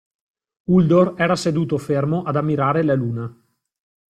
[0.77, 3.31] Uldor era seduto fermo ad ammirare la luna.